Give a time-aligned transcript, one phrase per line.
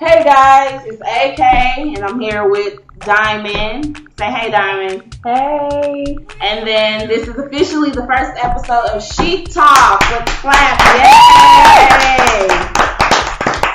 [0.00, 3.96] Hey guys, it's AK, and I'm here with Diamond.
[4.18, 5.16] Say hey, Diamond.
[5.22, 6.16] Hey.
[6.40, 10.80] And then this is officially the first episode of She Talk with Clap.
[10.98, 12.48] Yay!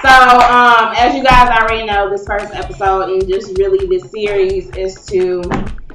[0.02, 4.70] So, um, as you guys already know, this first episode and just really this series
[4.76, 5.42] is to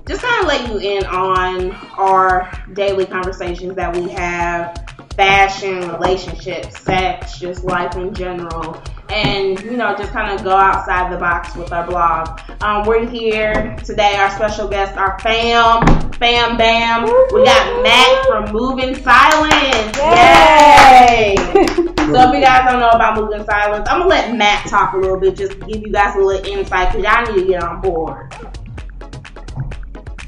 [0.08, 4.86] just kind of let you in on our daily conversations that we have
[5.16, 8.82] fashion, relationships, sex, just life in general.
[9.10, 12.40] And, you know, just kind of go outside the box with our blog.
[12.62, 14.16] Um, we're here today.
[14.16, 17.04] Our special guests are Fam, Fam Bam.
[17.32, 19.96] We got Matt from Moving Silence.
[19.98, 21.34] Yay!
[21.36, 24.96] so if you guys don't know about Moving Silence, I'm to let Matt talk a
[24.96, 27.80] little bit, just give you guys a little insight, because y'all need to get on
[27.82, 28.34] board.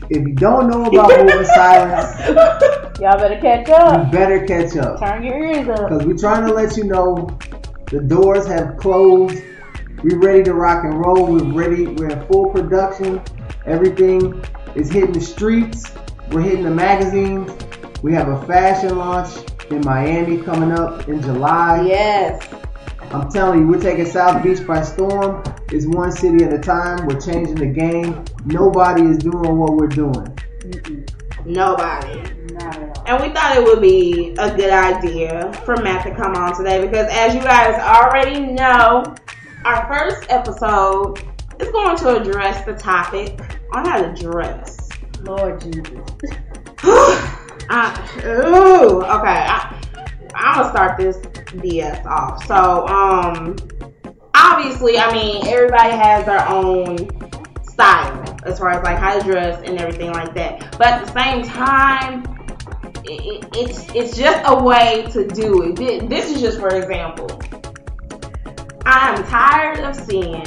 [0.08, 2.20] If you don't know about moving silence,
[3.00, 4.06] Y'all better catch up.
[4.06, 4.98] you better catch up.
[5.00, 5.88] Turn your ears up.
[5.90, 7.28] Because we're trying to let you know
[7.86, 9.42] the doors have closed.
[10.02, 11.26] We're ready to rock and roll.
[11.26, 11.86] We're ready.
[11.86, 13.22] We're in full production.
[13.64, 15.92] Everything is hitting the streets.
[16.30, 17.50] We're hitting the magazines.
[18.02, 19.30] We have a fashion launch
[19.70, 21.86] in Miami coming up in July.
[21.86, 22.46] Yes.
[23.12, 25.42] I'm telling you, we're taking South Beach by storm.
[25.70, 27.06] It's one city at a time.
[27.06, 28.24] We're changing the game.
[28.44, 30.36] Nobody is doing what we're doing.
[31.44, 32.35] Nobody.
[33.06, 33.22] Not at all.
[33.22, 36.80] And we thought it would be a good idea for Matt to come on today
[36.80, 39.14] because, as you guys already know,
[39.64, 41.18] our first episode
[41.60, 43.40] is going to address the topic
[43.72, 44.88] on how to dress.
[45.22, 45.98] Lord Jesus.
[47.68, 49.46] I, ooh, okay.
[49.48, 49.82] I,
[50.34, 52.44] I'm gonna start this BS off.
[52.46, 53.56] So, um,
[54.34, 57.08] obviously, I mean, everybody has their own
[57.64, 60.76] style as far as like how to dress and everything like that.
[60.78, 62.35] But at the same time,
[63.08, 66.08] it, it, it's it's just a way to do it.
[66.08, 67.28] This is just for example.
[68.84, 70.44] I am tired of seeing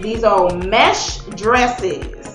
[0.00, 2.34] these old mesh dresses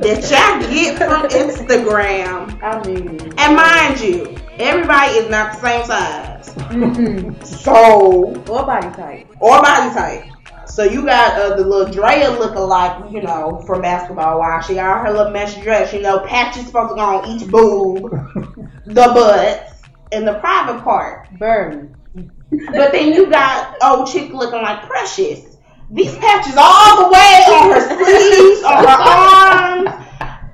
[0.00, 2.60] that y'all get from Instagram.
[2.62, 3.32] I mean.
[3.38, 6.26] And mind you, everybody is not the same size.
[7.60, 9.26] So, Or body type.
[9.40, 10.24] or body type.
[10.70, 14.66] So you got uh, the little Drea look alike, you know, from basketball wives.
[14.66, 18.10] She got her little mesh dress, you know, patches supposed to go on each boob,
[18.86, 19.72] the butt,
[20.12, 21.28] and the private part.
[21.38, 21.96] Burn.
[22.14, 25.56] But then you got old chick looking like Precious.
[25.90, 30.06] These patches all the way on her sleeves, on her arms.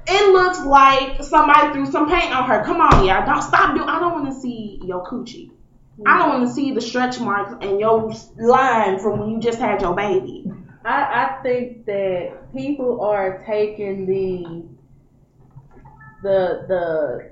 [0.08, 2.64] It looks like somebody threw some paint on her.
[2.64, 3.26] Come on, y'all.
[3.26, 3.88] Don't stop doing.
[3.88, 5.50] I don't want to see your coochie.
[6.04, 9.58] I don't want to see the stretch marks and your line from when you just
[9.58, 10.44] had your baby.
[10.84, 14.64] I, I think that people are taking the
[16.22, 17.30] the the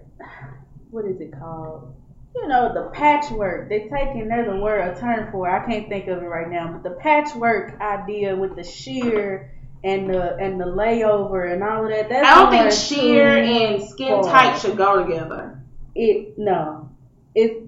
[0.91, 1.95] what is it called?
[2.35, 3.69] You know, the patchwork.
[3.69, 5.53] They're taking there's a word a term for it.
[5.53, 9.55] I can't think of it right now, but the patchwork idea with the sheer
[9.85, 12.09] and the and the layover and all of that.
[12.09, 15.63] That's I don't think sheer and skin tight should go together.
[15.95, 16.91] It no.
[17.35, 17.64] It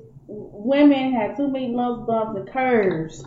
[0.66, 3.24] women have too many lumps, bumps, and curves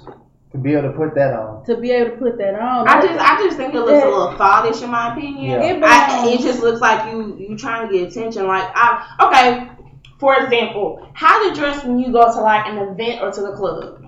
[0.51, 1.63] To be able to put that on.
[1.65, 2.87] to be able to put that on.
[2.87, 5.61] I just, I just think it looks a little thoughtish in my opinion.
[5.61, 5.77] Yeah.
[5.77, 8.47] It I, it just looks like you, you trying to get attention.
[8.47, 9.69] Like, I, okay,
[10.19, 13.53] for example, how to dress when you go to like an event or to the
[13.53, 13.98] club.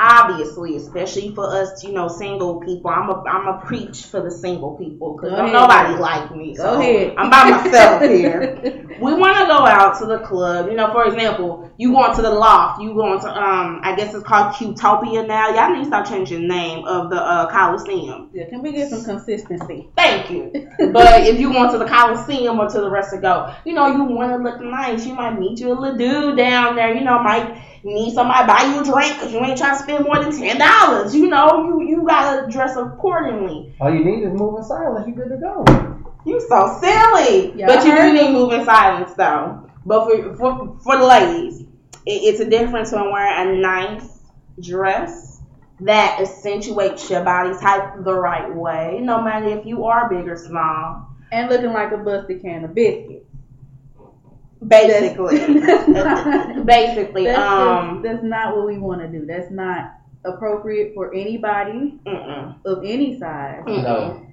[0.00, 2.90] Obviously, especially for us, you know, single people.
[2.90, 5.52] I'm a, I'm a preach for the single people because don't ahead.
[5.52, 6.54] nobody like me.
[6.54, 7.14] Go ahead.
[7.18, 8.86] I'm by myself here.
[9.00, 10.68] we want to go out to the club.
[10.68, 12.80] You know, for example, you going to the loft.
[12.80, 15.54] You going to um, I guess it's called Qtopia now.
[15.54, 18.30] Y'all need to stop changing the name of the uh, Coliseum.
[18.32, 19.88] Yeah, can we get some consistency?
[19.96, 20.52] Thank you.
[20.92, 23.88] But if you going to the Coliseum or to the rest of go, you know,
[23.88, 25.06] you want to look nice.
[25.06, 26.94] You might meet you a little dude down there.
[26.94, 30.04] You know, might need somebody buy you a drink because you ain't trying to spend
[30.04, 31.14] more than ten dollars.
[31.14, 33.74] You know, you you gotta dress accordingly.
[33.80, 35.06] All you need is moving silence.
[35.06, 35.64] You good to go.
[36.24, 37.52] You so silly.
[37.56, 39.68] Yeah, but you do heard need moving silence though.
[39.86, 41.66] But for for, for the ladies, it,
[42.06, 44.18] it's a difference when wearing a nice
[44.60, 45.40] dress
[45.80, 50.36] that accentuates your body type the right way, no matter if you are big or
[50.36, 51.06] small.
[51.30, 53.27] And looking like a busted can of biscuits.
[54.66, 59.24] Basically, That's- basically, That's, um, that's not what we want to do.
[59.24, 59.94] That's not
[60.24, 64.26] appropriate for anybody mm-mm, of any size, No.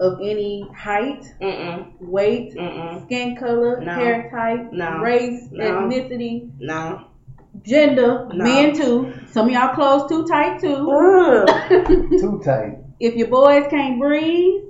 [0.00, 3.92] of any height, mm-mm, weight, mm-mm, skin color, No.
[3.94, 4.98] hair type, No.
[4.98, 5.64] race, No.
[5.64, 7.04] ethnicity, no.
[7.62, 8.44] gender, No.
[8.44, 9.12] men too.
[9.30, 10.86] Some of y'all clothes too tight too.
[12.18, 12.78] Too tight.
[13.00, 14.62] if your boys can't breathe,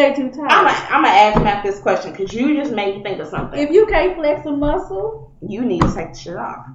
[0.00, 0.50] they too tight.
[0.50, 3.58] I'm gonna I'm ask Matt this question because you just made me think of something.
[3.60, 6.66] if you can't flex a muscle, you need to take the shit off.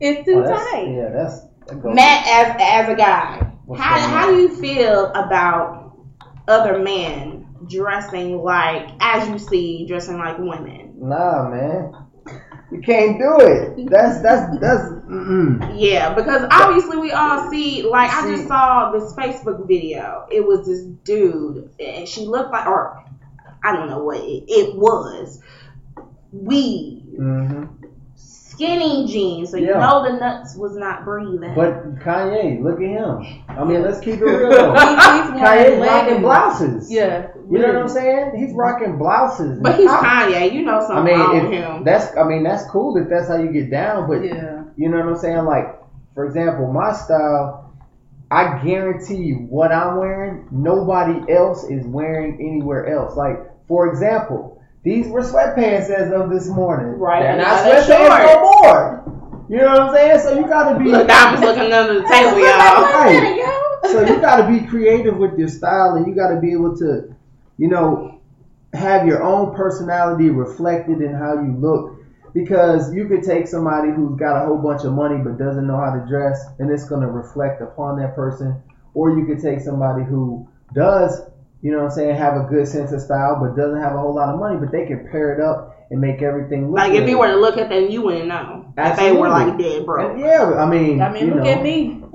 [0.00, 0.88] it's too Oh, tight.
[0.94, 1.40] Yeah, that's.
[1.66, 1.82] That.
[1.84, 5.96] Matt, as as a guy, What's How how do you feel about
[6.46, 10.92] other men dressing like as you see dressing like women?
[10.98, 11.94] Nah, man.
[12.74, 13.88] You can't do it.
[13.88, 14.82] That's that's that's.
[15.04, 15.76] Mm-mm.
[15.78, 20.26] Yeah, because obviously we all see like I just saw this Facebook video.
[20.28, 23.04] It was this dude and she looked like or
[23.62, 25.40] I don't know what it, it was.
[26.32, 27.66] Weed, hmm
[28.54, 29.78] skinny jeans, so you Yeah.
[29.80, 31.52] know the nuts was not breathing.
[31.54, 33.44] But Kanye, look at him.
[33.48, 34.72] I mean, let's keep it real.
[34.72, 36.90] He's Kanye's wearing rocking blouses.
[36.90, 37.28] Yeah.
[37.50, 38.32] You know what I'm saying?
[38.36, 39.58] He's rocking blouses.
[39.60, 41.84] But he's I, Kanye, you know something wrong mean, with if him.
[41.84, 44.08] that's I mean that's cool if that's how you get down.
[44.08, 44.62] But Yeah.
[44.76, 45.44] you know what I'm saying?
[45.44, 45.78] Like,
[46.14, 47.72] for example, my style,
[48.30, 53.16] I guarantee you, what I'm wearing, nobody else is wearing anywhere else.
[53.16, 54.53] Like, for example,
[54.84, 56.98] these were sweatpants as of this morning.
[56.98, 59.46] Right, They're and not now they're sweatpants no more.
[59.48, 60.20] You know what I'm saying?
[60.20, 60.90] So you gotta be.
[60.90, 62.82] Look, I was looking under the table, y'all.
[62.82, 63.60] Right.
[63.90, 66.76] so you got to be creative with your style and you got to be able
[66.76, 67.14] to
[67.58, 68.20] you know
[68.72, 72.00] have your own personality reflected in how you look
[72.32, 75.76] because you could take somebody who's got a whole bunch of money but doesn't know
[75.76, 78.60] how to dress and it's going to reflect upon that person
[78.94, 81.20] or you could take somebody who does
[81.64, 83.98] you know what I'm saying have a good sense of style but doesn't have a
[83.98, 86.92] whole lot of money but they can pair it up and make everything look Like
[86.92, 88.66] if you were to look at them, you wouldn't know.
[88.76, 90.18] If they were like dead broke.
[90.18, 92.02] Yeah I mean I mean, you look know, at me.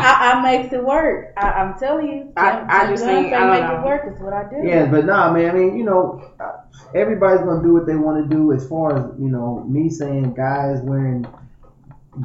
[0.00, 1.32] I, I makes it work.
[1.36, 2.32] I, I'm telling you.
[2.36, 3.80] I- I Tim just think- say I make know.
[3.80, 4.02] it work.
[4.06, 4.66] It's what I do.
[4.66, 5.50] Yeah, but nah, man.
[5.50, 6.52] I mean, you know, uh,
[6.94, 8.52] everybody's gonna do what they want to do.
[8.52, 11.26] As far as you know, me saying guys wearing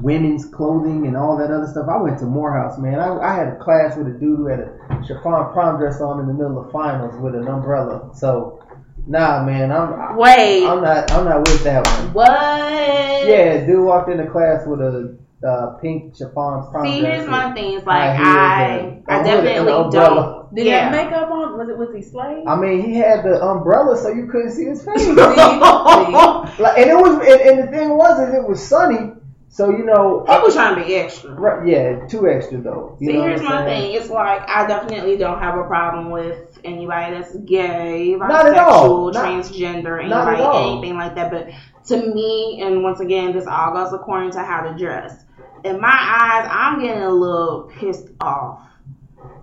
[0.01, 1.87] women's clothing and all that other stuff.
[1.89, 2.99] I went to Morehouse, man.
[2.99, 6.19] I, I had a class with a dude who had a chiffon prom dress on
[6.19, 8.09] in the middle of finals with an umbrella.
[8.15, 8.63] So,
[9.05, 9.71] nah, man.
[9.71, 12.13] I'm Wait, I'm not I'm not with that one.
[12.13, 13.27] what?
[13.27, 17.53] Yeah, dude walked into class with a uh, pink chiffon prom See, here's with my
[17.53, 17.77] thing.
[17.77, 20.55] It's like high heels I, and I a hood and an definitely don't.
[20.55, 21.57] Did he have makeup on?
[21.57, 22.45] Was it was he slave?
[22.47, 25.01] I mean, he had the umbrella so you couldn't see his face.
[25.01, 25.13] See?
[26.59, 29.11] Like, and it was, and, and the thing was, is it was sunny,
[29.53, 31.31] so you know, was trying to be extra.
[31.31, 32.97] right, yeah, too extra though.
[32.99, 33.93] You See, here's my thing.
[33.93, 39.11] It's like I definitely don't have a problem with anybody that's gay, Not at all.
[39.11, 41.29] bisexual, transgender, anybody, anything like that.
[41.29, 41.49] But
[41.89, 45.23] to me, and once again, this all goes according to how to dress.
[45.63, 48.59] In my eyes, I'm getting a little pissed off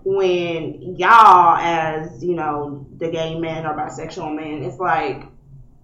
[0.03, 5.23] when y'all, as you know, the gay men or bisexual men, it's like,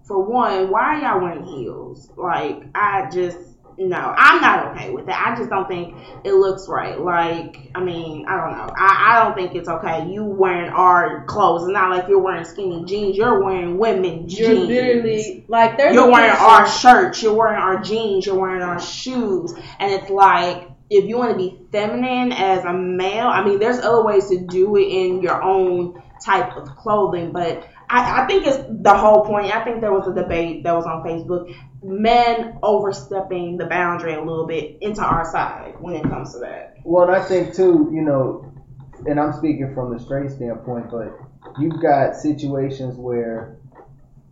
[0.03, 2.09] for one, why are y'all wearing heels?
[2.17, 3.46] Like, I just
[3.77, 5.27] no, I'm not okay with that.
[5.27, 6.99] I just don't think it looks right.
[6.99, 8.73] Like, I mean, I don't know.
[8.75, 10.07] I, I don't think it's okay.
[10.09, 11.63] You wearing our clothes.
[11.63, 13.15] It's not like you're wearing skinny jeans.
[13.15, 14.39] You're wearing women jeans.
[14.39, 17.21] You're literally like there's You're wearing our shirts.
[17.21, 18.25] You're wearing our jeans.
[18.25, 19.53] You're wearing our shoes.
[19.79, 23.79] And it's like, if you want to be feminine as a male, I mean, there's
[23.79, 27.31] other ways to do it in your own type of clothing.
[27.31, 29.55] But I, I think it's the whole point.
[29.55, 31.53] I think there was a debate that was on Facebook.
[31.83, 36.75] Men overstepping the boundary a little bit into our side when it comes to that.
[36.83, 38.51] Well, and I think too, you know,
[39.05, 41.17] and I'm speaking from the straight standpoint, but
[41.59, 43.57] you've got situations where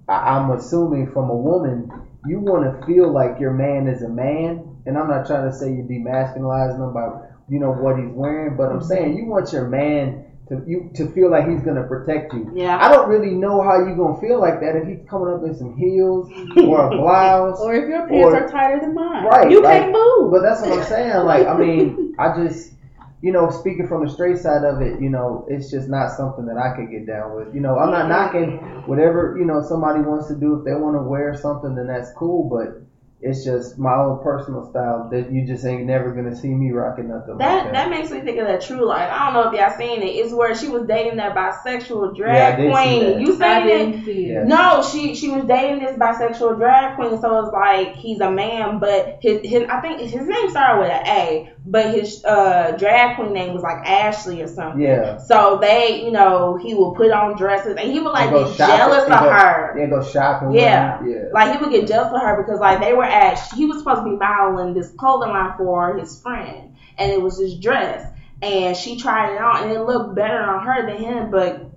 [0.08, 1.92] I- I'm assuming from a woman,
[2.26, 5.56] you want to feel like your man is a man, and I'm not trying to
[5.56, 8.88] say you're demasculizing him by you know what he's wearing, but I'm mm-hmm.
[8.88, 12.52] saying you want your man to you to feel like he's gonna protect you.
[12.54, 12.78] Yeah.
[12.80, 15.56] I don't really know how you're gonna feel like that if he's coming up in
[15.56, 17.59] some heels or a blouse.
[17.59, 19.25] or if your pants Or- are tighter than mine.
[19.25, 20.31] Right, You like- can't move.
[20.31, 21.25] But that's what I'm saying.
[21.25, 22.73] Like, I mean, I just,
[23.21, 26.45] you know, speaking from the straight side of it, you know, it's just not something
[26.45, 27.56] that I could get down with.
[27.56, 30.59] You know, I'm not knocking whatever, you know, somebody wants to do.
[30.59, 32.47] If they want to wear something, then that's cool.
[32.47, 32.81] But
[33.26, 37.10] it's just my own personal style that you just ain't never gonna see me rocking
[37.10, 39.10] nothing That like that makes me think of that True Life.
[39.12, 40.06] I don't know if y'all seen it.
[40.08, 43.04] It's where she was dating that bisexual Yeah, I drag did see queen.
[43.12, 43.22] that.
[43.22, 43.78] You I seen it?
[43.92, 44.32] didn't see it.
[44.34, 44.44] Yeah.
[44.44, 48.80] No, she she was dating this bisexual drag queen, so it's like he's a man,
[48.80, 53.16] but his his I think his name started with an A, but his uh drag
[53.16, 54.82] queen name was like Ashley or something.
[54.82, 55.18] Yeah.
[55.18, 58.54] So they, you know, he would put on dresses and he would like go be
[58.56, 59.76] shopping- jealous and of go- her.
[59.80, 60.52] Yeah, go shopping.
[60.54, 61.02] Yeah.
[61.02, 61.10] With.
[61.16, 61.22] Yeah.
[61.34, 64.02] Like he would get jealous of her because like they were at he was supposed
[64.02, 68.76] to be modeling this clothing line for his friend and it was his dress and
[68.76, 71.72] she tried it on and it looked better on her than him but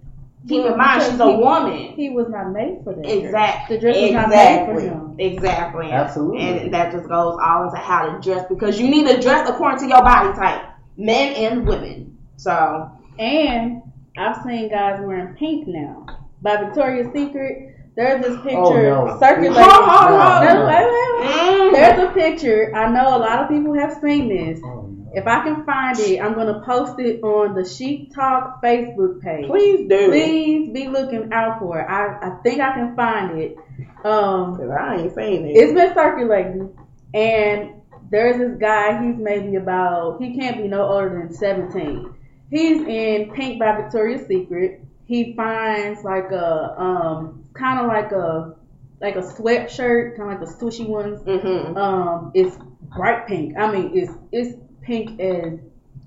[0.49, 1.79] keep in mind she's a he- woman.
[1.95, 3.03] He was not made for that.
[3.03, 3.13] dress.
[3.15, 3.77] Exactly.
[3.77, 4.85] The dress was not made for Exactly.
[4.89, 5.15] him.
[5.19, 5.91] Exactly.
[5.91, 6.41] Absolutely.
[6.41, 9.81] And that just goes all into how to dress because you need to dress according
[9.81, 10.65] to your body type,
[10.97, 12.17] men and women.
[12.37, 13.83] So And
[14.17, 16.07] I've seen guys wearing pink now.
[16.41, 17.68] By Victoria's Secret,
[17.99, 18.57] there's this picture
[18.95, 19.19] Oh, no.
[19.21, 19.55] circulating.
[19.55, 20.45] Hold on.
[20.45, 21.29] No, wait, wait, wait.
[21.29, 22.73] mm, There's a picture.
[22.75, 24.61] I know a lot of people have seen this.
[24.65, 25.11] Oh, no.
[25.15, 29.47] If I can find it, I'm gonna post it on the Chic Talk Facebook page.
[29.47, 30.11] Please do.
[30.11, 31.85] Please be looking out for it.
[31.89, 33.57] I, I think I can find it.
[34.05, 35.53] Um, Cause I ain't saying it.
[35.57, 36.77] it's been circulating,
[37.15, 39.03] and there's this guy.
[39.05, 40.21] He's maybe about.
[40.23, 42.15] He can't be no older than 17.
[42.51, 44.83] He's in Pink by Victoria's Secret.
[45.07, 48.55] He finds like a um, kind of like a
[49.01, 51.23] like a sweatshirt, kind of like the swooshy ones.
[51.23, 52.57] hmm Um, it's
[52.97, 53.57] bright pink.
[53.59, 55.59] I mean, it's it's pink as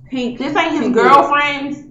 [0.10, 0.40] pink.
[0.40, 1.84] This ain't his pink girlfriend's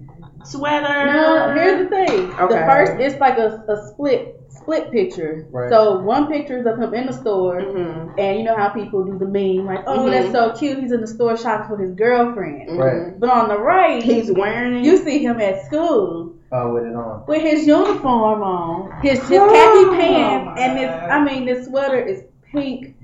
[0.43, 1.05] sweater.
[1.05, 2.29] No, here's the thing.
[2.29, 5.47] The first, it's like a, a split split picture.
[5.51, 5.69] Right.
[5.69, 8.13] So one picture is of him in the store, Mhm.
[8.17, 10.31] and you know how people do the meme, like, oh, that's Mhm.
[10.31, 10.77] so cute.
[10.79, 12.77] He's in the store shopping with his girlfriend.
[12.77, 13.19] Right.
[13.19, 14.85] But on the right, He's wearing it.
[14.85, 17.23] you see him at school Oh, with it on.
[17.27, 21.65] with his uniform on, his his Oh, khaki pants, my and this, I mean, this
[21.67, 22.95] sweater is pink,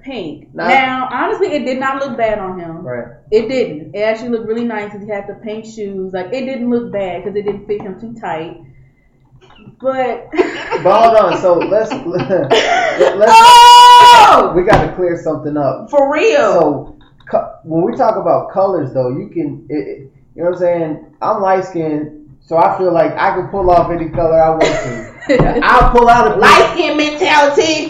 [0.00, 0.48] pink.
[0.54, 2.82] Now- now, honestly, it did not look bad on him.
[2.86, 3.04] Right.
[3.30, 3.94] It didn't.
[3.94, 4.84] It actually looked really nice.
[4.92, 6.12] Because he had the pink shoes.
[6.14, 8.56] Like it didn't look bad because it didn't fit him too tight.
[9.80, 11.38] But But hold on.
[11.40, 15.90] So let's let's oh, we got to clear something up.
[15.90, 16.38] for real.
[16.60, 16.98] So
[17.30, 21.16] co- when we talk about colors, though, you can, it, you know what I'm saying?
[21.22, 24.62] I'm light skinned, so I feel like I can pull off any color I want
[24.62, 25.10] to.
[25.62, 27.88] I'll pull out a Light skin mentality.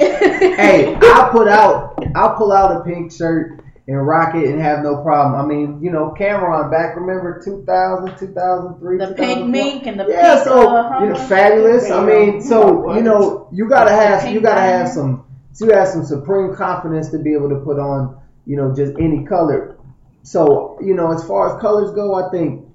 [0.56, 3.60] hey, I'll put out, I'll pull out a pink shirt
[3.90, 5.40] and rock it and have no problem.
[5.40, 9.48] I mean, you know, Cam'ron back, remember 2000, 2003, the pink 2004?
[9.48, 10.44] mink and the Yeah, pink.
[10.44, 11.90] so uh, you know, fabulous.
[11.90, 15.88] I mean, so you know, you gotta have you gotta have some so you have
[15.88, 19.76] some supreme confidence to be able to put on, you know, just any color.
[20.22, 22.66] So you know, as far as colors go, I think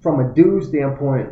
[0.00, 1.30] from a dude standpoint,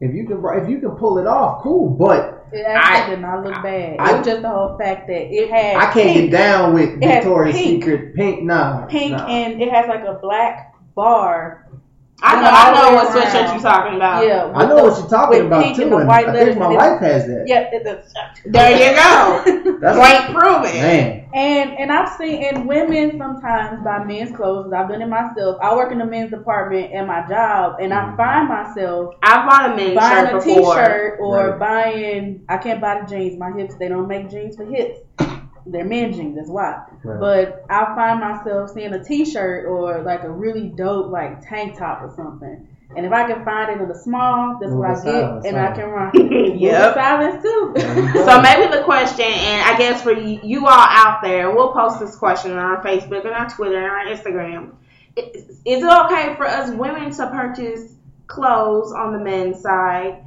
[0.00, 1.88] if you can if you can pull it off, cool.
[1.90, 3.96] But It actually I- did not look bad.
[3.98, 6.74] I- it was just the whole fact that it had I can't pink, get down
[6.74, 7.82] with Victoria's pink.
[7.84, 8.42] Secret pink.
[8.42, 9.26] Nah, pink nah.
[9.26, 11.66] and it has like a black bar.
[12.22, 14.26] I know, I know what sweatshirt you're talking about.
[14.26, 16.32] Yeah, I know with what you're talking about pink too, and the and white I
[16.32, 17.44] letters think my wife has that.
[17.46, 17.84] Yeah, it,
[18.46, 19.78] There you go.
[19.80, 20.72] That's Point proven.
[20.72, 21.28] man.
[21.34, 24.72] And and I've seen in women sometimes buy men's clothes.
[24.72, 25.58] I've done it myself.
[25.60, 28.16] I work in the men's department at my job, and I mm.
[28.16, 30.74] find myself I bought a men's buying shirt a before.
[30.74, 31.58] t-shirt or Right.
[31.58, 32.44] buying.
[32.48, 33.38] I can't buy the jeans.
[33.38, 35.00] My hips they don't make jeans for hips.
[35.66, 36.36] They're men jeans.
[36.36, 36.84] That's why.
[37.04, 37.20] Right.
[37.20, 42.02] But I find myself seeing a t-shirt or like a really dope like tank top
[42.02, 42.68] or something.
[42.96, 45.46] And if I can find it in a small, that's what I Moving get, silence,
[45.46, 45.56] and?
[45.58, 46.12] I can run.
[46.14, 46.94] Moving Yep.
[46.94, 47.72] silence too.
[47.76, 48.24] There you go.
[48.26, 51.98] So maybe the question, and I guess for you, you all out there, we'll post
[52.00, 54.72] this question on our Facebook and our Twitter and our Instagram.
[55.16, 57.92] Is is it okay for us women to purchase
[58.28, 60.22] clothes on the men's side?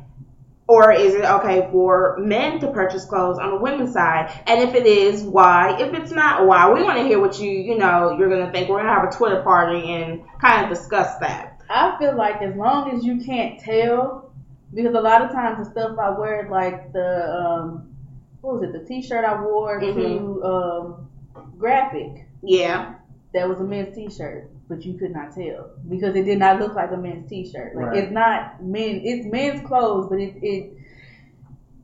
[0.69, 4.31] Or is it okay for men to purchase clothes on the women's side?
[4.45, 5.75] And if it is, why?
[5.81, 6.71] If it's not, why?
[6.71, 8.69] We want to hear what you, you know, you're going to think.
[8.69, 11.59] We're going to have a Twitter party and kind of discuss that.
[11.71, 14.31] I feel like as long as you can't tell,
[14.71, 17.95] because a lot of times the stuff I wear, like the um,
[18.41, 19.95] what was it, the T-shirt I wore Mhm.
[19.95, 21.09] to um,
[21.57, 22.93] graphic, Yeah.
[23.33, 26.75] that was a men's T-shirt, but you could not tell because it did not look
[26.75, 27.75] like a men's T-shirt.
[27.75, 27.97] Like Right.
[28.03, 30.73] it's not men, it's men's clothes, but it it.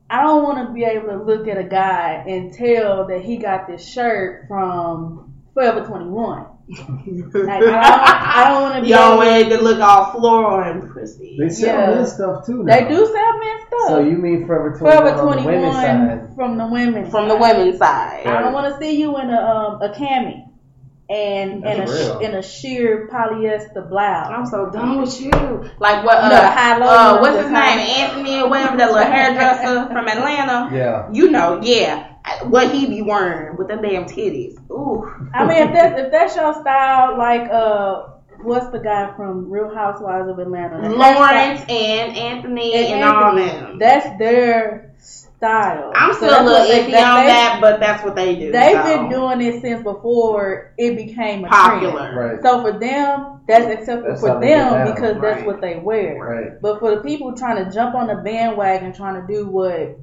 [0.10, 3.38] I don't want to be able to look at a guy and tell that he
[3.38, 6.46] got this shirt from Forever 21.
[6.68, 8.88] Like, I don't, don't want to be.
[8.88, 11.38] You don't able- to look all floral and prissy.
[11.40, 11.96] They sell Yeah.
[11.96, 12.64] men's stuff too.
[12.64, 12.74] Now.
[12.76, 13.88] They do sell men's stuff.
[13.90, 15.96] So you mean Forever 21 Forever on the women's side?
[15.98, 17.58] 21 from the women's From the side.
[17.58, 18.26] women's side.
[18.28, 20.45] I don't want to see you in a um a cami
[21.10, 22.20] and and a That's real.
[22.20, 24.28] in a sheer polyester blouse.
[24.32, 25.30] I'm so done with you.
[25.80, 26.24] Like what?
[26.24, 27.54] You know, the high Uh, low uh, what's his name?
[27.56, 27.80] high.
[27.80, 30.76] Anthony or whatever, that little hairdresser from Atlanta.
[30.76, 31.10] Yeah.
[31.12, 32.12] You know, yeah.
[32.46, 34.58] What he be wearing with the damn titties.
[34.72, 35.08] Ooh.
[35.34, 38.08] I mean, if that's if that's your style, like uh,
[38.42, 40.90] what's the guy from Real Housewives of Atlanta?
[40.90, 43.78] Lawrence and Anthony style- and, all them.
[43.78, 44.95] That's their
[45.38, 45.92] style.
[45.96, 48.16] I'm So still a that's little what they- iffy that- on that, but that's what
[48.16, 48.52] they do.
[48.52, 48.84] They've so.
[48.84, 52.12] been doing it since before it became a popular.
[52.14, 52.18] trend.
[52.18, 52.42] Right.
[52.44, 55.62] So for them, that's acceptable That's for how they get them down, because that's what
[55.62, 56.16] they wear.
[56.18, 56.62] Right.
[56.62, 59.98] But for the people trying to jump on the bandwagon, trying to do what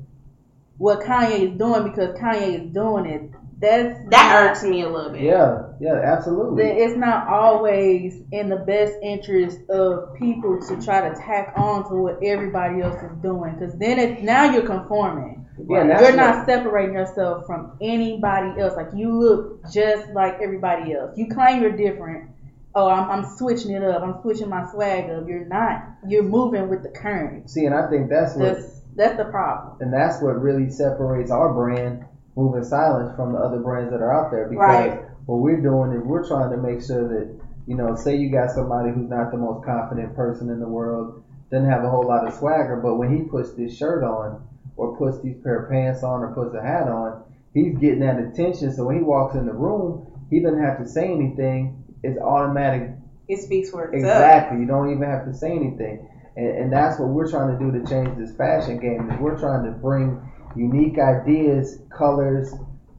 [0.79, 3.31] what Kanye is doing because Kanye is doing it,
[3.63, 5.23] that's That not- irks me a little bit.
[5.23, 5.63] Yeah.
[5.81, 5.95] Yeah.
[5.95, 6.65] Absolutely.
[6.65, 11.89] that it's not always in the best interest of people to try to tack on
[11.89, 15.47] to what everybody else is doing because then it now you're conforming.
[15.69, 18.75] Yeah, and You're what- not separating yourself from anybody else.
[18.77, 21.13] Like you look just like everybody else.
[21.17, 22.31] You claim you're different.
[22.75, 24.03] Oh, I'm, I'm switching it up.
[24.03, 25.29] I'm switching my swag up.
[25.29, 25.85] You're not.
[26.09, 27.51] You're moving with the current.
[27.51, 29.77] See, and I think that's what, That's that's the problem.
[29.81, 32.05] and that's what really separates our brand,
[32.37, 34.49] Moving Silence, from the other brands that are out there.
[34.49, 35.05] Because Right.
[35.27, 38.51] what we're doing is we're trying to make sure that you know, say you got
[38.51, 42.27] somebody who's not the most confident person in the world, doesn't have a whole lot
[42.27, 44.43] of swagger, but when he puts this shirt on
[44.77, 47.23] or puts these pair of pants on or puts a hat on,
[47.55, 48.71] he's getting that attention.
[48.73, 51.85] So when he walks in the room, he doesn't have to say anything.
[52.03, 52.91] It's automatic.
[53.29, 54.03] It speaks for itself.
[54.03, 54.59] Exactly.
[54.59, 56.09] You don't even have to say anything.
[56.35, 59.09] And, and that's what we're trying to do to change this fashion game.
[59.11, 60.19] Is we're trying to bring
[60.57, 62.53] unique ideas, colors,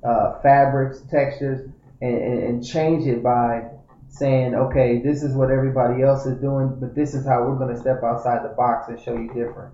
[0.04, 1.70] uh, fabrics, textures,
[2.02, 3.64] and, and, and change it by
[4.10, 7.74] saying, okay, this is what everybody else is doing, but this is how we're going
[7.74, 9.74] to step outside the box and show you different.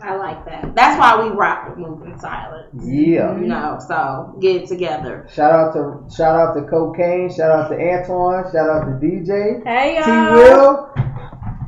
[0.00, 0.74] I like that.
[0.74, 2.68] That's why we rock with moving silence.
[2.84, 3.38] Yeah.
[3.38, 5.26] You know, so get it together.
[5.32, 7.32] Shout out to shout out to Cocaine.
[7.34, 8.44] Shout out to Antoine.
[8.52, 9.64] Shout out to DJ.
[9.64, 10.34] Hey T y'all.
[10.34, 11.13] Will.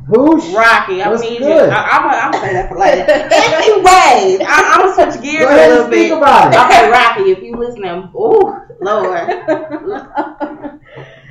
[0.08, 0.52] Whoosh.
[0.54, 1.68] Rocky, I What's need good?
[1.68, 1.74] you.
[1.74, 3.02] I, I'm gonna I'm gonna say that for later.
[3.10, 6.18] anyway, I, I'm gonna switch gears Go a little speak bit.
[6.18, 6.56] about it.
[6.60, 9.28] Okay, Rocky, if you listening, ooh, Lord.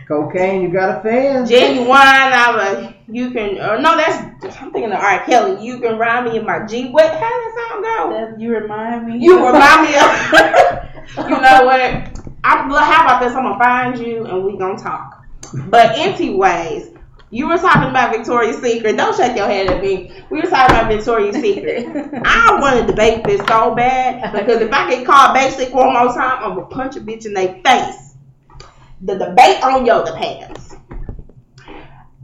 [0.07, 1.47] Cocaine, you got a fan?
[1.47, 4.17] Genuine, I'm a, you can, or no, that's,
[4.61, 5.25] I'm thinking of R.
[5.25, 5.65] Kelly.
[5.65, 6.89] You can rhyme me in my G.
[6.89, 8.09] What, how does that song go?
[8.13, 9.17] That- you remind me.
[9.17, 10.11] You remind me of,
[11.29, 11.81] you know what?
[12.43, 13.33] I'm, how about this?
[13.33, 15.25] I'm gonna find you and we gonna talk.
[15.69, 16.91] But anyways,
[17.35, 18.95] you were talking about Victoria's Secret.
[18.95, 20.09] Don't shake your head at me.
[20.29, 21.85] We were talking about Victoria's Secret.
[22.25, 26.13] I want to debate this so bad because if I get called basic one more
[26.13, 28.15] time, I'm gonna punch a bitch in their face.
[29.01, 30.77] The debate on yoga pants.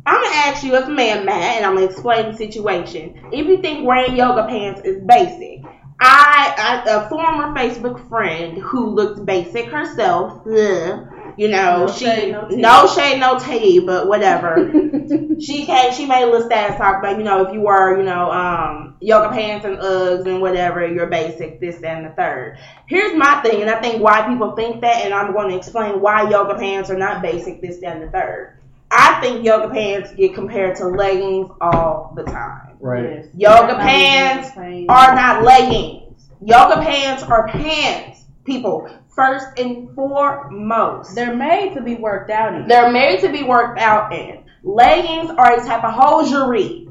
[0.06, 3.22] I'm gonna ask you as a man, Matt, and I'm gonna explain the situation.
[3.34, 5.66] If you think wearing yoga pants is basic,
[6.00, 11.08] I, I a former Facebook friend who looked basic herself, ugh,
[11.42, 14.72] you know, No she shade, no no shade, no tea, but whatever.
[15.40, 18.04] she came, she made a little status talk about, you know, if you wear, you
[18.04, 22.60] know, um, yoga pants and Uggs and whatever, you're basic, this, and the third.
[22.86, 26.00] Here's my thing, and I think why people think that, and I'm going to explain
[26.00, 28.60] why yoga pants are not basic, this, and the third.
[28.92, 32.78] I think yoga pants get compared to leggings all the time.
[32.80, 33.16] Right.
[33.16, 33.28] Yes.
[33.34, 34.90] Yoga pants even the same.
[34.92, 36.30] Are not leggings.
[36.40, 38.92] Yoga pants are pants, people.
[39.16, 41.16] First and foremost.
[41.16, 42.68] They're made to be worked out in.
[42.68, 44.44] They're made to be worked out in.
[44.64, 46.88] Leggings are a type of hosiery,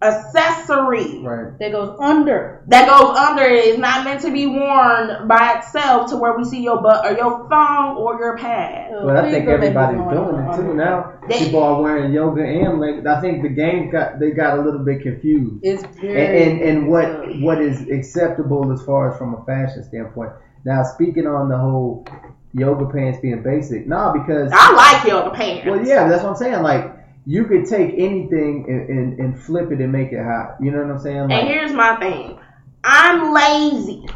[0.00, 1.58] accessory Right.
[1.58, 2.62] that goes under.
[2.68, 3.64] that goes under it.
[3.64, 7.16] It's not meant to be worn by itself to where we see your butt or
[7.16, 8.90] your thong or your pad.
[8.92, 11.12] So But I think don't make me everybody's doing it too now.
[11.28, 14.62] They- People are wearing yoga and like I think the game got they got a
[14.62, 15.60] little bit confused.
[15.62, 17.08] It's And, very and and what
[17.40, 20.30] what is acceptable as far as from a fashion standpoint.
[20.64, 22.06] Now speaking on the whole
[22.52, 25.66] yoga pants being basic, nah, because I like yoga pants.
[25.66, 26.62] well yeah, that's what I'm saying.
[26.62, 26.92] Like
[27.26, 30.56] you could take anything and, and, and flip it and make it hot.
[30.60, 31.30] You know what I'm saying?
[31.30, 32.38] And here's my thing.
[32.82, 34.06] I'm lazy.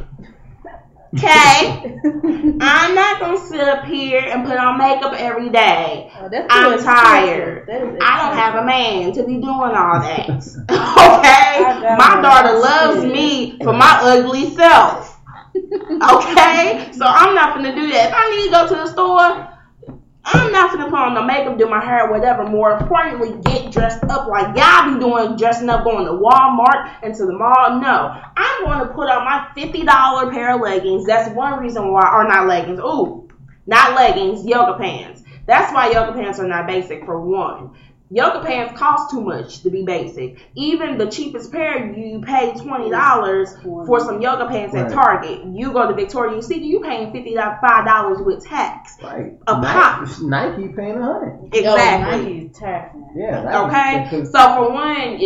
[1.15, 1.99] Okay?
[2.61, 6.11] I'm not gonna sit up here and put on makeup every day.
[6.19, 7.69] Oh, I'm tired.
[7.69, 10.43] I don't have a man to be doing all that.
[11.53, 11.97] Okay?
[11.97, 15.02] My daughter loves me for my ugly self.
[15.73, 16.91] Okay?
[16.93, 18.09] So I'm not gonna do that.
[18.09, 19.49] If I need to go to the store,
[20.25, 22.45] I'm not gonna put on the makeup, do my hair, whatever.
[22.45, 27.15] More importantly, get dressed up like y'all be doing, dressing up, going to Walmart and
[27.15, 27.81] to the mall.
[27.81, 31.07] No, I'm going to put on my fifty dollar pair of leggings.
[31.07, 32.79] That's one reason why, or not leggings.
[32.79, 33.29] Ooh,
[33.67, 35.23] not leggings, yoga pants.
[35.47, 37.75] That's why yoga pants are not basic for one.
[38.13, 40.37] Yoga pants cost too much to be basic.
[40.55, 45.47] Even the cheapest pair, you pay twenty dollars for some yoga pants at Target.
[45.47, 48.99] You go to Victoria's Secret, you paying fifty five dollars with tax.
[49.03, 50.03] like a pop.
[50.21, 51.55] Nike, Nike paying a hundred.
[51.55, 52.35] Yo, Exactly.
[52.35, 53.09] Nike's taxing.
[53.17, 53.65] Yeah.
[53.65, 54.05] Okay.
[54.11, 55.23] because- So for one, it,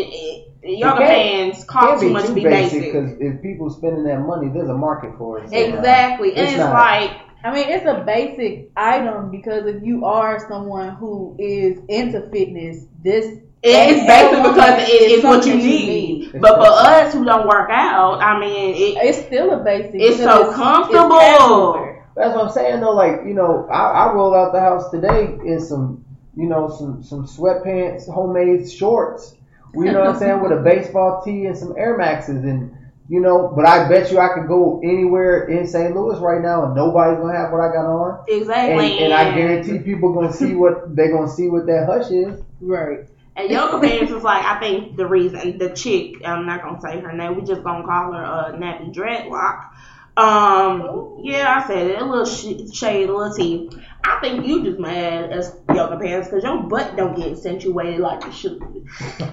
[0.62, 2.84] it, yoga pants cost too much to be basic.
[2.84, 5.50] because if people spending that money, there's a market for it.
[5.50, 7.10] So, Exactly, and It's it's, not- like
[7.46, 12.86] I mean, it's a basic item because if you are someone who is into fitness,
[13.04, 16.32] this it's that basic element because it is is what you something need.
[16.40, 19.94] But for us who don't work out, I mean, it, It's still a basic.
[19.94, 21.20] It's because so comfortable.
[21.20, 22.10] casual wear.
[22.16, 22.94] That's what I'm saying though.
[22.94, 26.04] Like you know, I, I rolled out the house today in some,
[26.36, 29.36] you know, some some sweatpants, homemade shorts.
[29.72, 32.75] You know what I'm saying with a baseball tee and some Air Maxes and.
[33.08, 35.94] You know, but I bet you I could go anywhere in St.
[35.94, 38.24] Louis right now and nobody's gonna have what I got on.
[38.26, 38.98] Exactly.
[38.98, 42.42] and and I guarantee people gonna see what they're gonna see what that hush is.
[42.60, 43.06] Right.
[43.36, 47.00] And yoga pants is like I think the reason the chick I'm not gonna say
[47.00, 47.36] her name.
[47.36, 49.68] We just gonna call her uh, Nappy Dreadlock.
[50.16, 52.00] Um, yeah, I said it.
[52.00, 53.68] A little sh- shade, a little tea.
[54.08, 58.24] I think you just mad as yoga pants because your butt don't get accentuated like
[58.24, 58.60] it should.
[58.60, 58.82] be.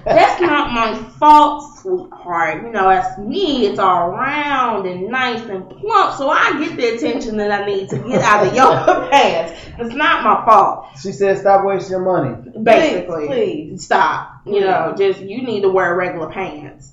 [0.04, 2.62] That's not my fault, sweetheart.
[2.64, 6.96] You know, that's me, it's all round and nice and plump, so I get the
[6.96, 9.60] attention that I need to get out of yoga pants.
[9.78, 13.26] It's not my fault, She said, "Stop wasting your money." basically.
[13.26, 13.84] please.
[13.84, 14.42] Stop.
[14.46, 16.92] You know, just you need to wear regular pants,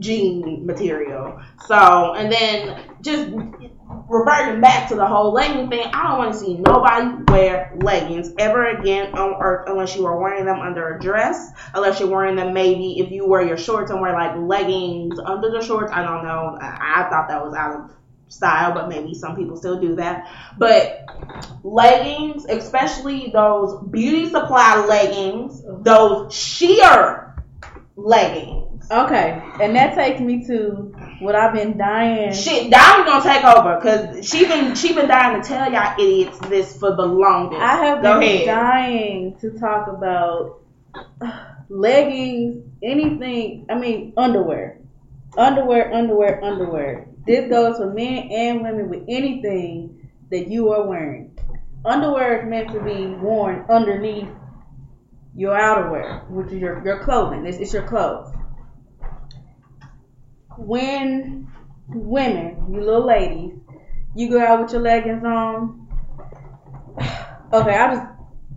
[0.00, 1.40] jean material.
[1.66, 3.30] So, and then just
[4.08, 8.30] reverting back to the whole legging thing, I don't want to see nobody wear leggings
[8.38, 12.36] ever again on earth unless you are wearing them under a dress, unless you're wearing
[12.36, 15.92] them maybe if you wear your shorts and wear like leggings under the shorts.
[15.92, 16.58] I don't know.
[16.60, 17.90] I, I thought that was out of
[18.28, 20.28] style, but maybe some people still do that.
[20.56, 21.06] But
[21.62, 27.36] leggings, especially those beauty supply leggings, those sheer
[27.96, 28.90] leggings.
[28.90, 32.32] Okay, and that takes me to what I've been dying.
[32.32, 36.38] Shit, Dolly gonna take over because she been she been dying to tell y'all idiots
[36.48, 37.60] this for the longest.
[37.60, 38.46] I have Go been ahead.
[38.46, 40.60] dying to talk about
[41.68, 43.66] leggings, anything.
[43.70, 44.78] I mean, underwear,
[45.36, 47.06] underwear, underwear, underwear.
[47.26, 51.38] This goes for men and women with anything that you are wearing.
[51.84, 54.28] Underwear is meant to be worn underneath
[55.34, 57.46] your outerwear, which is your, your clothing.
[57.46, 58.32] It's, it's your clothes.
[60.60, 61.50] When
[61.88, 63.52] women, you little ladies,
[64.14, 65.88] you go out with your leggings on.
[67.52, 68.06] Okay, I'll just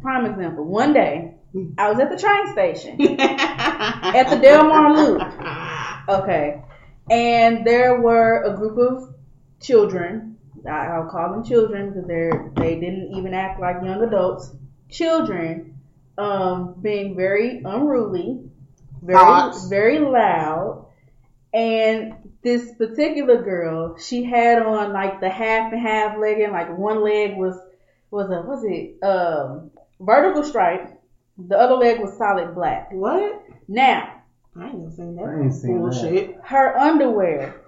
[0.04, 0.66] prime example.
[0.66, 1.34] One day,
[1.80, 3.20] I was at the train station.
[3.20, 5.22] At the Delmar Loop.
[6.10, 6.62] Okay.
[7.10, 9.16] And there were a group of
[9.62, 10.38] children.
[10.70, 14.52] I'll call them children because they're they didn't even act like young adults.
[14.90, 15.80] Children,
[16.18, 18.42] um, being very unruly,
[19.02, 20.86] very very loud,
[21.54, 27.04] and this particular girl, she had on like the half and half legging, like one
[27.04, 27.56] leg was
[28.10, 31.00] was a was it um vertical stripe,
[31.38, 32.92] the other leg was solid black.
[32.92, 33.44] What?
[33.68, 34.24] Now
[34.56, 35.24] I ain't gonna seen that.
[35.24, 36.38] I ain't seen bullshit.
[36.44, 37.62] her underwear.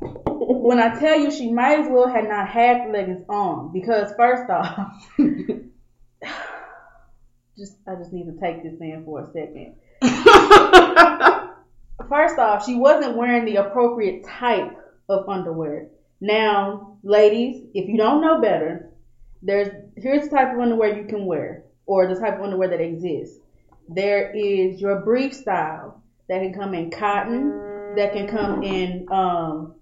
[0.00, 4.12] When I tell you, she might as well had not had the leggings on because
[4.16, 4.92] first off,
[7.56, 9.76] just I just need to take this in for a second.
[12.08, 14.76] First off, she wasn't wearing the appropriate type
[15.08, 15.88] of underwear.
[16.20, 18.90] Now, ladies, if you don't know better,
[19.42, 22.80] there's here's the type of underwear you can wear, or the type of underwear that
[22.80, 23.38] exists.
[23.88, 27.50] There is your brief style that can come in cotton,
[27.96, 29.74] that can come in um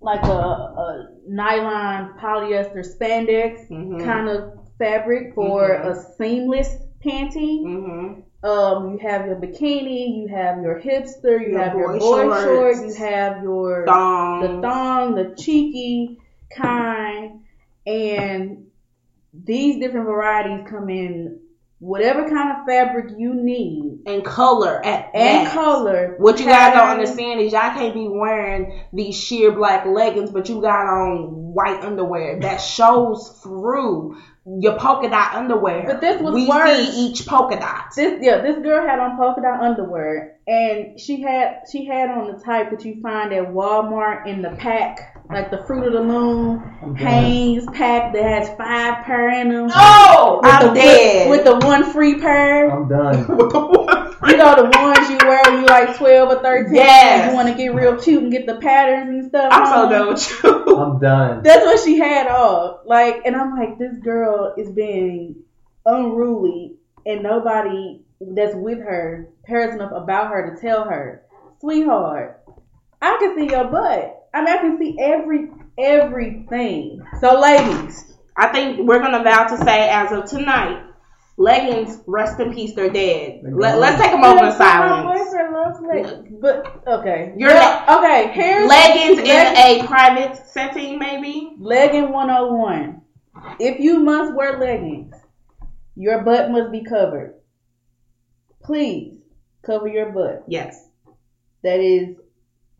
[0.00, 4.02] like a, a nylon polyester spandex Mhm.
[4.04, 5.86] kind of fabric for Mhm.
[5.86, 7.62] a seamless panty.
[7.64, 8.22] Mhm.
[8.42, 12.42] Um, you have your bikini, you have your hipster, you Your have your boy boy
[12.42, 12.80] shorts.
[12.82, 14.40] you have your Thong.
[14.40, 16.18] the thong, the cheeky
[16.50, 17.40] kind,
[17.86, 18.66] and
[19.32, 21.41] these different varieties come in
[21.82, 25.52] whatever kind of fabric you need and color at and that.
[25.52, 26.14] color.
[26.16, 30.48] What you guys don't understand is y'all can't be wearing these sheer black leggings, but
[30.48, 34.16] you got on white underwear that shows through
[34.46, 35.84] your polka dot underwear.
[35.84, 36.76] But this was we worse.
[36.76, 37.86] see each polka dot.
[37.96, 42.32] This yeah, this girl had on polka dot underwear, and she had she had on
[42.32, 46.00] the type that you find at Walmart in the pack, like the Fruit of the
[46.00, 46.94] Loom I'm.
[46.94, 49.70] Hanes pack that has five pair in them.
[49.74, 51.30] Oh, with I'm the, dead.
[51.30, 52.70] With, with the one free pair.
[52.70, 53.26] I'm done.
[53.36, 54.12] With the one.
[54.28, 56.76] You know the ones you wear when you like twelve or thirteen.
[56.76, 57.30] Yes.
[57.30, 59.48] You want to get real cute and get the patterns and stuff.
[59.52, 60.76] I'm so done with you.
[60.78, 61.42] I'm done.
[61.42, 62.78] That's what she had on.
[62.86, 65.42] Like, and I'm like, this girl is being
[65.84, 71.22] unruly, and nobody that's with her cares enough about her to tell her,
[71.60, 72.42] sweetheart,
[73.00, 74.21] I can see your butt.
[74.34, 77.02] I mean, I can see every everything.
[77.20, 80.84] So, ladies, I think we're gonna vow to say as of tonight,
[81.36, 83.40] leggings, rest in peace, they're dead.
[83.44, 85.20] Let, let's take a moment of My silence.
[85.20, 88.32] boyfriend loves leggings, but okay, You're Yeah, okay.
[88.32, 91.54] Here's Leggings in a private setting, maybe.
[91.58, 93.00] Legging 101.
[93.58, 95.14] If you must wear leggings,
[95.96, 97.34] your butt must be covered.
[98.62, 99.18] Please
[99.64, 100.44] cover your butt.
[100.48, 100.88] Yes.
[101.62, 102.16] That is,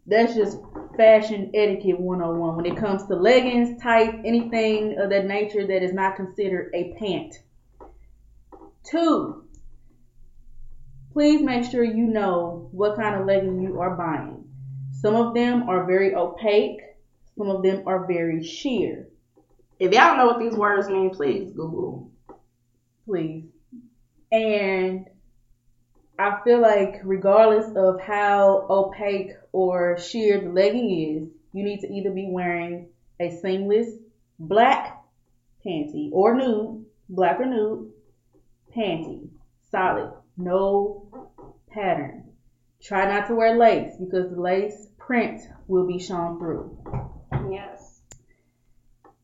[0.06, 0.58] that's just
[0.96, 5.92] fashion etiquette 101 when it comes to leggings, tights, anything of that nature that is
[5.92, 7.34] not considered a pant.
[8.84, 9.44] Two,
[11.12, 14.44] please make sure you know what kind of legging you are buying.
[14.92, 16.80] Some of them are very opaque,
[17.36, 19.08] some of them are very sheer.
[19.78, 22.10] If y'all know what these words mean, please Google.
[23.04, 23.44] please.
[24.30, 25.06] And
[26.18, 31.92] I feel like regardless of how opaque or sheer the legging is, you need to
[31.92, 33.88] either be wearing a seamless
[34.38, 35.02] black
[35.64, 37.92] panty or nude, black or nude,
[38.76, 39.28] panty,
[39.70, 41.32] solid, no
[41.70, 42.24] pattern.
[42.82, 46.76] Try not to wear lace because the lace print will be shown through.
[47.50, 47.91] Yes.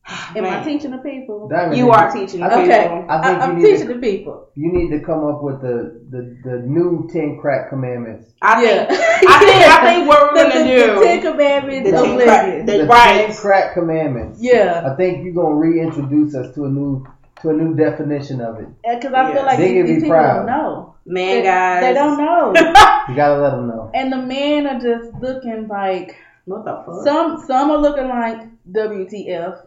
[0.36, 0.64] Am I Man.
[0.64, 1.48] teaching the people?
[1.48, 3.06] Diamond, You are teaching the Okay, people.
[3.10, 4.48] I think I, am you need teaching to- the people.
[4.54, 8.32] You need to come up with the, the, the new ten crack commandments.
[8.42, 8.86] I yeah.
[8.86, 10.94] think I think I think what we're the, gonna the, do.
[10.94, 13.26] The Ten Commandments The of ten crack- the- The right.
[13.26, 14.38] ten crack commandments.
[14.40, 17.06] Yeah, I think you're gonna reintroduce us to a new
[17.42, 18.66] to a new definition of it.
[18.82, 19.32] because I Yeah.
[19.34, 20.36] feel like They these, can be these people proud.
[20.38, 20.94] don't know.
[21.06, 21.82] Man, they, guys.
[21.82, 22.52] they don't know.
[23.08, 23.90] You gotta let them know.
[23.94, 26.16] and the men are just looking like
[26.46, 27.04] What the fuck?
[27.04, 27.42] some.
[27.46, 28.40] Some are looking like
[28.72, 29.60] WTF.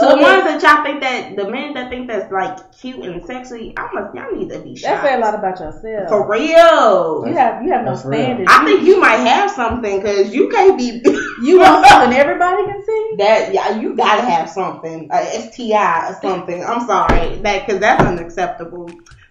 [0.00, 3.22] So the ones that y'all think that the men that think that's like cute and
[3.26, 6.08] sexy, I must y'all need to be That say a lot about yourself.
[6.08, 7.24] For real.
[7.26, 8.50] You have you have no That's standards.
[8.50, 11.02] I think you might have something because you can't be.
[11.44, 13.14] you want something everybody can see.
[13.18, 16.64] that yeah, you gotta have something, a STI or something.
[16.64, 18.88] I'm sorry that because that's unacceptable.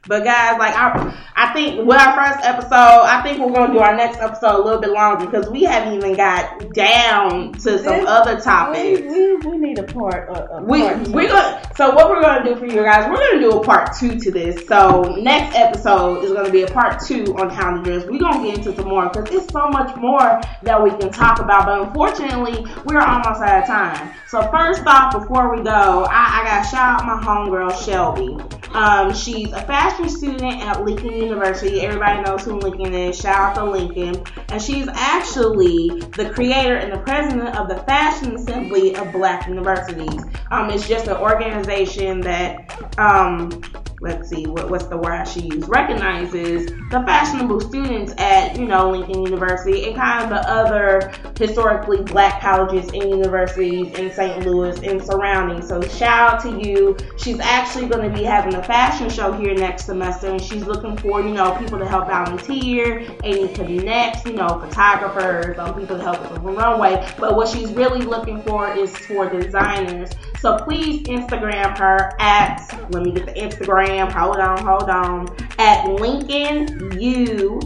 [0.08, 2.72] But guys, like I, I think with our first episode,
[3.06, 5.94] I think we're gonna do our next episode a little bit longer because we haven't
[5.94, 9.00] even got down to some This- other topics.
[9.02, 10.28] we, we need a part.
[10.30, 13.18] A, a we part we're gonna so what we're gonna do for you guys, we're
[13.18, 14.66] gonna do a part two to this.
[14.68, 18.04] So next episode is gonna be a part two on how to dress.
[18.06, 21.40] We're gonna get into some more because it's so much more that we can talk
[21.40, 21.68] about.
[21.68, 24.12] But unfortunately, we're almost out of time.
[24.28, 28.38] So first off, before we go, I, I gotta shout out my homegirl Shelby.
[28.74, 31.82] Um, she's a fashion student at Lincoln University.
[31.82, 33.20] Everybody knows who Lincoln is.
[33.20, 34.24] Shout out to Lincoln.
[34.50, 40.24] And she's actually the creator and the president of the Fashion Assembly of Black Universities.
[40.52, 43.62] Um, it's just an organization that, um,
[44.00, 45.66] let's see, what, what's the word I should use?
[45.68, 52.04] Recognizes the fashionable students at, you know, Lincoln University and kind of the other historically
[52.04, 54.46] black colleges and universities in St.
[54.46, 55.62] Louis and surrounding.
[55.62, 56.98] So shout out to you.
[57.18, 60.98] She's actually going to be having a fashion show here next semester and she's looking
[60.98, 66.04] for, you know, people to help volunteer, any connects, you know, photographers, um, people to
[66.04, 67.08] help with the runway.
[67.20, 70.10] But what she's really looking for is for designers.
[70.40, 72.60] So please Instagram her at,
[72.92, 77.60] let me get the Instagram, hold on, hold on, at Lincoln U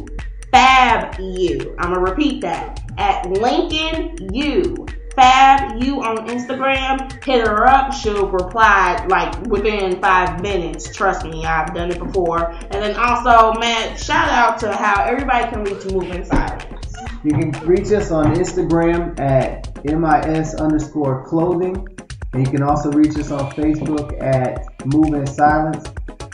[0.51, 1.75] Fab U.
[1.79, 2.81] I'm gonna repeat that.
[2.97, 7.23] At Lincoln U Fab you on Instagram.
[7.23, 7.93] Hit her up.
[7.93, 10.93] She'll reply like within five minutes.
[10.93, 12.51] Trust me, I've done it before.
[12.51, 16.93] And then also, man, shout out to how everybody can reach Move in Silence.
[17.23, 21.87] You can reach us on Instagram at MIS underscore clothing.
[22.33, 25.87] And you can also reach us on Facebook at Move in Silence.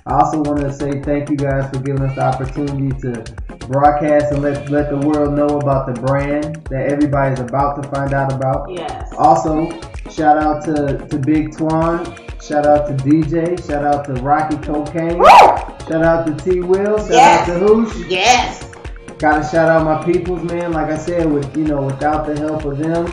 [0.05, 3.23] I also want to say thank you guys for giving us the opportunity to
[3.67, 8.13] broadcast and let, let the world know about the brand that everybody's about to find
[8.13, 8.69] out about.
[8.71, 9.13] Yes.
[9.17, 9.69] Also,
[10.09, 12.03] shout out to, to Big Twan.
[12.41, 13.63] Shout out to DJ.
[13.67, 15.19] Shout out to Rocky Cocaine.
[15.19, 15.27] Woo!
[15.27, 16.97] Shout out to T Will.
[16.97, 17.49] Shout Yes.
[17.49, 18.09] out to Hoosh.
[18.09, 18.71] Yes.
[19.19, 20.71] Gotta shout out my peoples, man.
[20.71, 23.05] Like I said, with you know, without the help of them,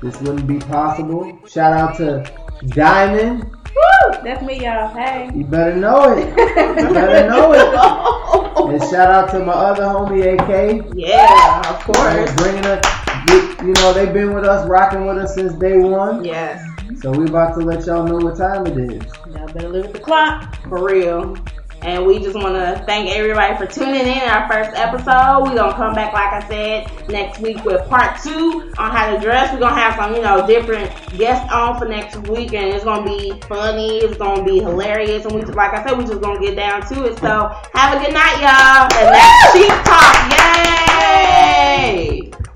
[0.00, 1.36] this wouldn't be possible.
[1.48, 2.30] Shout out to
[2.68, 3.50] Diamond.
[3.78, 4.18] Woo!
[4.22, 4.88] That's me, y'all.
[4.94, 5.30] Hey.
[5.34, 6.28] You better know it.
[6.28, 8.74] You better know it.
[8.74, 10.92] And shout out to my other homie, AK.
[10.94, 12.34] yeah, of course.
[12.34, 12.84] Bringing us,
[13.30, 16.24] you, you know, they've been with us, rocking with us since day one.
[16.24, 16.62] Yes.
[17.00, 19.02] So we about to let y'all know what time it is.
[19.30, 20.56] Y'all better look at the clock.
[20.68, 21.36] For real.
[21.82, 25.42] And we just want to thank everybody for tuning in our first episode.
[25.44, 29.14] We're going to come back, like I said, next week with part two on how
[29.14, 29.52] to dress.
[29.52, 32.52] We're going to have some, you know, different guests on for next week.
[32.52, 33.98] And it's going to be funny.
[33.98, 35.24] It's going to be hilarious.
[35.24, 37.18] And we, like I said, we're just going to get down to it.
[37.20, 38.88] So have a good night, y'all.
[38.98, 40.32] And that's Chic Talk.
[41.12, 42.47] Yay!